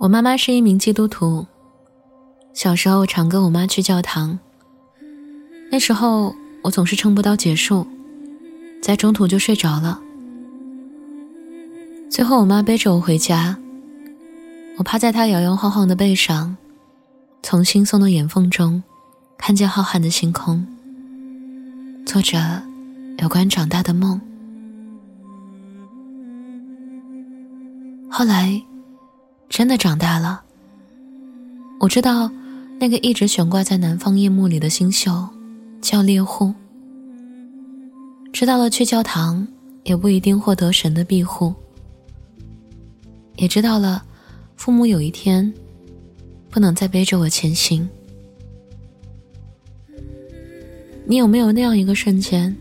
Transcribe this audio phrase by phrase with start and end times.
[0.00, 1.46] 我妈妈是一名基督徒，
[2.54, 4.38] 小时候常跟我妈去教堂。
[5.70, 7.86] 那时候我总是撑不到结束，
[8.80, 10.00] 在中途就睡着了。
[12.10, 13.58] 最后我妈背着我回家，
[14.78, 16.56] 我趴在她摇摇晃晃的背上，
[17.42, 18.82] 从惺忪的眼缝中
[19.36, 20.66] 看见浩瀚的星空，
[22.06, 22.62] 做着
[23.18, 24.18] 有关长大的梦。
[28.10, 28.62] 后来。
[29.50, 30.42] 真的长大了。
[31.80, 32.30] 我知道，
[32.78, 35.28] 那个一直悬挂在南方夜幕里的星宿，
[35.82, 36.54] 叫猎户。
[38.32, 39.46] 知道了，去教堂
[39.82, 41.52] 也不一定获得神的庇护。
[43.36, 44.04] 也知道了，
[44.54, 45.52] 父母有一天，
[46.48, 47.86] 不能再背着我前行。
[51.04, 52.56] 你有没有那样一个瞬间，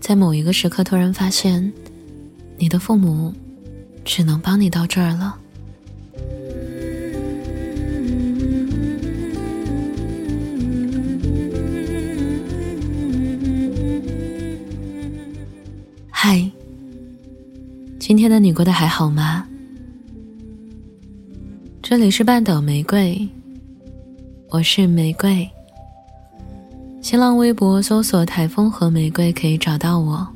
[0.00, 1.70] 在某一个时刻突然发现，
[2.56, 3.34] 你的父母，
[4.06, 5.36] 只能帮你到这儿了？
[18.10, 19.46] 今天的你过得还好吗？
[21.80, 23.28] 这里是半岛玫瑰，
[24.48, 25.48] 我是玫瑰。
[27.00, 30.26] 新浪微博搜索“台风和玫瑰”可以找到我。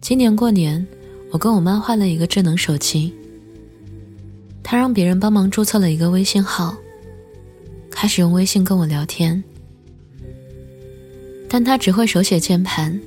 [0.00, 0.86] 今年过年，
[1.30, 3.12] 我跟我妈换了一个智能手机，
[4.62, 6.74] 她让别人帮忙注册了一个微信号，
[7.90, 9.44] 开始用微信跟我聊天。
[11.48, 13.00] 但他只会手写键盘，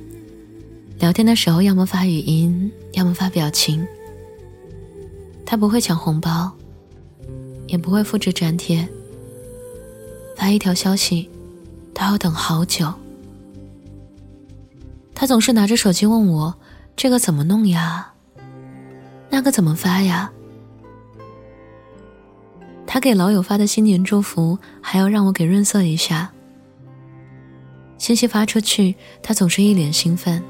[0.98, 3.86] 聊天的时候要么发语音，要么发表情。
[5.46, 6.50] 他不会抢红包，
[7.68, 8.86] 也不会复制粘贴。
[10.36, 11.30] 发一条消息，
[11.94, 12.92] 都要等好久。
[15.14, 16.54] 他总是拿着手机问我
[16.96, 18.12] ：“这个怎么弄呀？
[19.30, 20.32] 那个怎么发呀？”
[22.84, 26.32] 他给老友发的新年祝福，还要让我给润色一下。
[28.02, 30.42] 信息发出去，他总是一脸兴奋。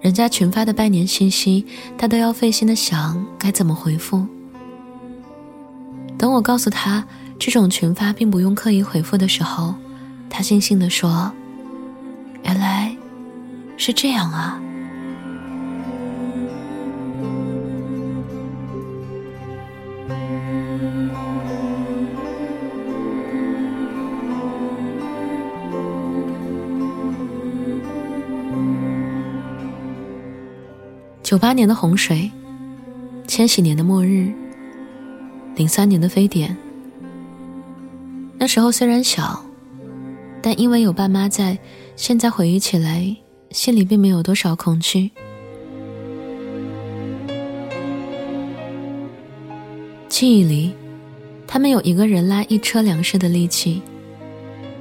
[0.00, 1.66] 人家群发的拜年信息，
[1.98, 4.26] 他都要费心的想该怎么回复。
[6.16, 7.06] 等我告诉他
[7.38, 9.74] 这种群发并不用刻意回复的时候，
[10.30, 11.30] 他悻悻地说
[12.44, 12.96] ：“原来
[13.76, 14.58] 是这样啊。”
[31.34, 32.30] 九八年的洪水，
[33.26, 34.32] 千禧年的末日，
[35.56, 36.56] 零三年的非典。
[38.38, 39.44] 那时候虽然小，
[40.40, 41.58] 但因为有爸妈在，
[41.96, 43.16] 现在回忆起来，
[43.50, 45.10] 心里并没有多少恐惧。
[50.08, 50.72] 记忆里，
[51.48, 53.82] 他们有一个人拉一车粮食的力气，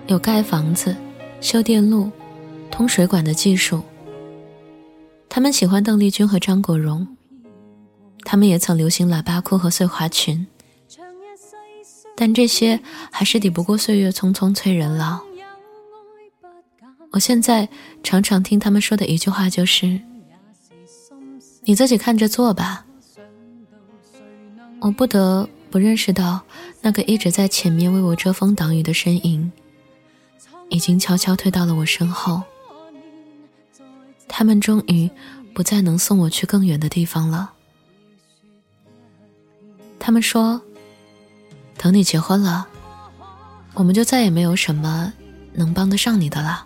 [0.05, 0.95] 有盖房子、
[1.41, 2.11] 修电路、
[2.69, 3.81] 通水管的技术。
[5.35, 7.07] 他们喜欢邓丽君和张国荣，
[8.23, 10.45] 他们也曾流行喇叭裤和碎花裙，
[12.15, 12.79] 但这些
[13.09, 15.19] 还是抵不过岁月匆匆催人老。
[17.09, 17.67] 我现在
[18.03, 19.99] 常常听他们说的一句话就是
[21.65, 22.85] ：“你自己看着做吧。”
[24.81, 26.41] 我不得不认识到，
[26.79, 29.51] 那个一直在前面为我遮风挡雨的身影，
[30.69, 32.43] 已经悄悄退到了我身后。
[34.27, 35.09] 他们终于
[35.53, 37.53] 不再能送我去更远的地方了。
[39.99, 40.61] 他们说
[41.77, 42.67] ：“等你结婚了，
[43.73, 45.13] 我们就再也没有什么
[45.53, 46.65] 能帮得上你的了。”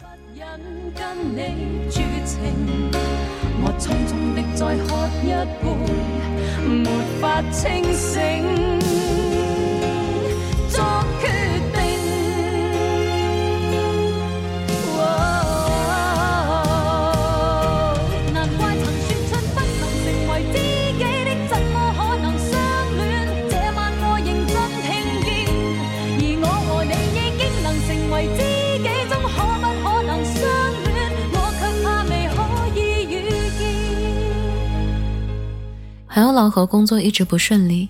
[36.18, 37.88] 还有老何工作一直不顺利，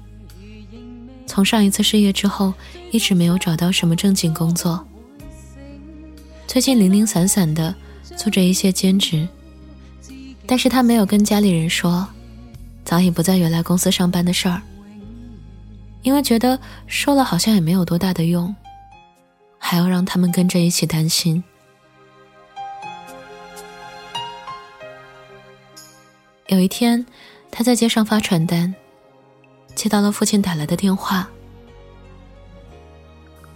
[1.26, 2.54] 从上一次失业之后，
[2.92, 4.86] 一直没有找到什么正经工作。
[6.46, 7.74] 最近零零散散的
[8.18, 9.26] 做着一些兼职，
[10.46, 12.06] 但是他没有跟家里人说，
[12.84, 14.62] 早已不在原来公司上班的事儿，
[16.02, 18.54] 因为觉得说了好像也没有多大的用，
[19.58, 21.42] 还要让他们跟着一起担心。
[26.48, 27.06] 有一天，
[27.52, 28.74] 他在街上发传单，
[29.76, 31.28] 接到了父亲打来的电话。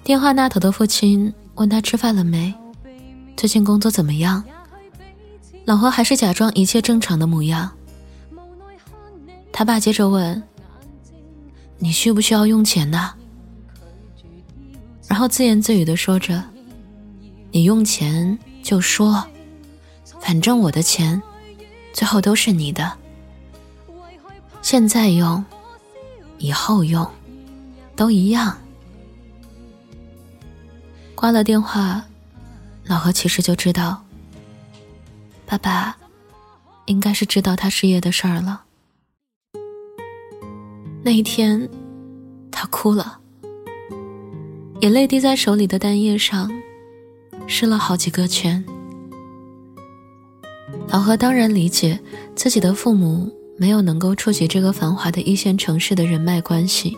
[0.03, 2.53] 电话那头的父亲问他吃饭了没，
[3.37, 4.43] 最近工作怎么样。
[5.65, 7.71] 老何还是假装一切正常的模样。
[9.53, 10.41] 他爸接着问
[11.77, 13.13] ：“你需不需要用钱呢？”
[15.07, 16.43] 然后自言自语的说着
[17.51, 19.23] ：“你用钱就说，
[20.19, 21.21] 反正我的钱
[21.93, 22.91] 最后都是你的。
[24.61, 25.43] 现在用，
[26.37, 27.07] 以后用，
[27.95, 28.57] 都一样。”
[31.15, 32.03] 挂了电话，
[32.85, 34.03] 老何其实就知道，
[35.45, 35.95] 爸爸
[36.85, 38.63] 应该是知道他失业的事儿了。
[41.03, 41.69] 那一天，
[42.51, 43.19] 他哭了，
[44.81, 46.51] 眼泪滴在手里的蛋液上，
[47.47, 48.63] 湿了好几个圈。
[50.87, 51.99] 老何当然理解
[52.35, 53.31] 自己的父母
[53.61, 56.97] 没有能够触及这个繁华的一线城市的人脉关系。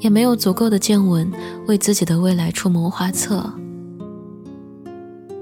[0.00, 1.30] 也没有足够的见闻
[1.68, 3.48] 为自己的未来出谋划策，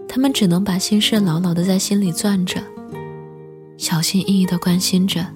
[0.07, 2.63] 他们只能把心事牢牢的在心里攥着，
[3.79, 5.27] 小心翼翼的关心着。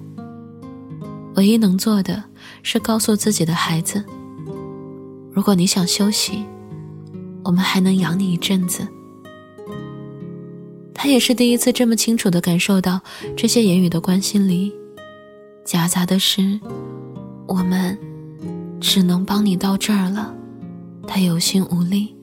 [1.33, 2.23] 唯一能做的
[2.61, 4.05] 是告诉自己的孩子：
[5.33, 6.45] 如果你想休息，
[7.43, 8.87] 我们还能养你一阵子。
[11.01, 12.99] 他也是第一次这么清楚的感受到，
[13.37, 14.73] 这些言语的关心里，
[15.63, 16.59] 夹杂的是
[17.47, 17.97] 我们。
[18.81, 20.33] 只能帮你到这儿了，
[21.05, 22.15] 他有心无力。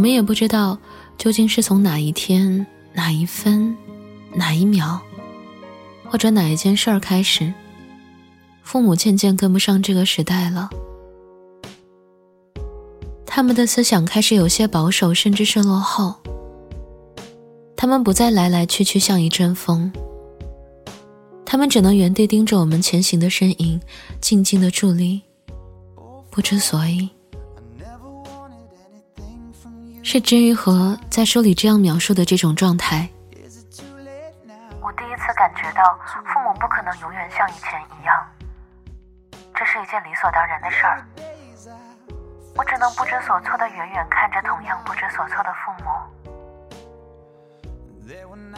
[0.00, 0.78] 我们也不知道
[1.18, 3.76] 究竟是从哪一天、哪一分、
[4.34, 4.98] 哪一秒。
[6.08, 7.52] 或者哪一件事儿开始，
[8.62, 10.70] 父母渐渐跟不上这个时代了。
[13.26, 16.14] 他们的思想开始有些保守，甚至是落后。
[17.76, 19.92] 他们不再来来去去像一阵风，
[21.44, 23.78] 他们只能原地盯着我们前行的身影，
[24.18, 25.20] 静静的伫立，
[26.30, 27.10] 不知所以。
[30.12, 33.08] 是至于和在书里这样描述的这种状态。
[34.82, 35.96] 我第一次感觉到
[36.26, 38.26] 父母不可能永远像以前一样，
[39.54, 41.06] 这是一件理所当然的事儿。
[42.56, 45.86] 我只能不知所措的远远看着同样不知所措的父母。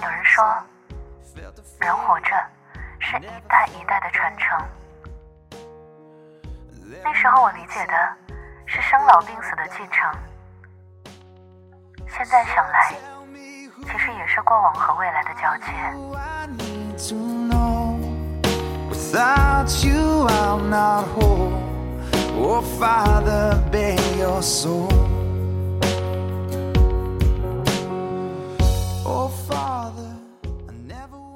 [0.01, 0.43] 有人说，
[1.81, 2.31] 人活着
[2.99, 4.59] 是一代一代的传承。
[7.05, 7.93] 那时候我理解的
[8.65, 10.11] 是生老病死的继承，
[12.15, 12.95] 现在想来，
[13.85, 15.73] 其实也是过往和未来的交接。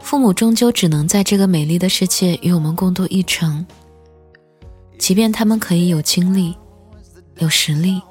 [0.03, 3.67] 父母终究只能在这个美丽的世界与我们共度一程，
[4.99, 6.57] 即便他们可以有精力、
[7.39, 8.03] 有实力，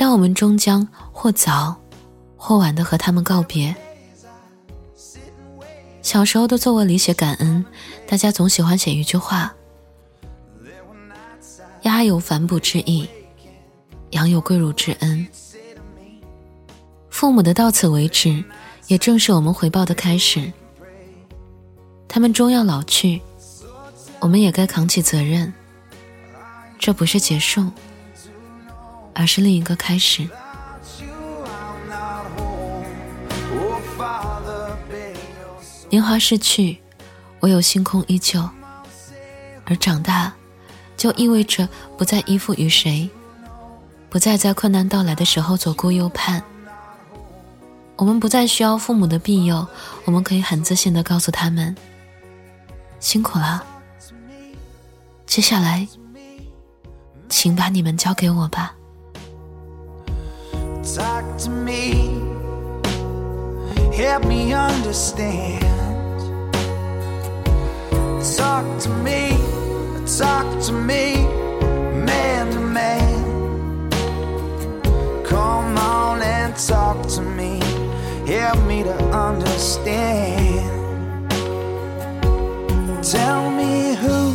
[0.00, 1.78] 但我们终将或早
[2.34, 3.76] 或晚的和他们告别。
[6.00, 7.62] 小时候的作文里写感恩，
[8.08, 9.54] 大家总喜欢写一句话
[11.84, 13.06] ：“鸭有反哺之意，
[14.12, 15.28] 羊有跪乳之恩。”
[17.10, 18.42] 父母的到此为止，
[18.86, 20.50] 也正是我们回报的开始。
[22.08, 23.20] 他们终要老去，
[24.18, 25.52] 我们也该扛起责任。
[26.78, 27.66] 这不是结束，
[29.14, 30.28] 而是另一个开始。
[35.88, 36.80] 年华逝去，
[37.40, 38.48] 唯有星空依旧。
[39.64, 40.32] 而长大，
[40.96, 43.08] 就意味着不再依附于谁，
[44.08, 46.42] 不再在困难到来的时候左顾右盼。
[47.96, 49.66] 我们不再需要父母的庇佑，
[50.04, 51.76] 我们可以很自信的告诉他们：
[52.98, 53.64] 辛苦了。
[55.26, 55.86] 接下来，
[57.28, 58.74] 请把你们交给我吧。
[60.94, 62.20] Talk to me,
[63.94, 65.62] help me understand.
[68.36, 69.38] talk to me,
[70.18, 71.14] talk to me,
[72.04, 73.90] man to man.
[75.24, 77.60] Come on and talk to me,
[78.26, 80.66] help me to understand.
[83.04, 84.34] Tell me who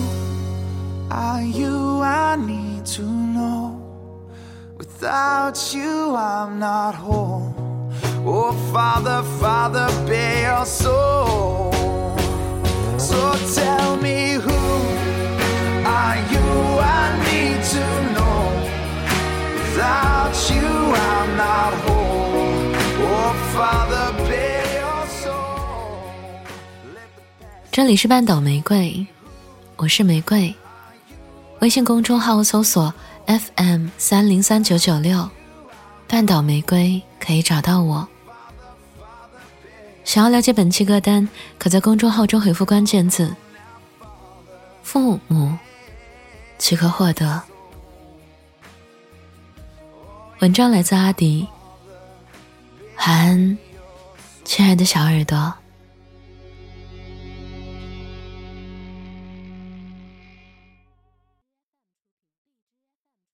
[1.12, 2.00] are you?
[2.02, 3.25] I need to know.
[5.06, 7.54] Without you, I'm not whole.
[8.26, 11.72] Oh, Father, Father, bear your soul.
[12.98, 14.58] So tell me who
[15.86, 16.48] are you?
[16.82, 17.86] I need to
[18.16, 18.50] know.
[19.62, 22.74] Without you, I'm not whole.
[23.06, 26.02] Oh, Father, bear your soul.
[27.72, 29.06] 这里是半岛玫瑰，
[29.76, 30.56] 我是玫瑰。
[31.60, 32.92] 微信公众号搜索
[33.28, 35.28] FM 三零三九九六，
[36.08, 38.08] 半岛玫瑰可以找到我。
[40.04, 41.28] 想要了解本期歌单，
[41.58, 43.36] 可在公众号中回复关键字
[44.84, 45.58] “父母”，
[46.60, 47.42] 即可获得。
[50.42, 51.48] 文章来自阿迪，
[52.98, 53.58] 晚安，
[54.44, 55.52] 亲爱的小耳朵。